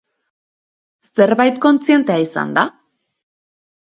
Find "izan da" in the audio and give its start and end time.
2.23-2.63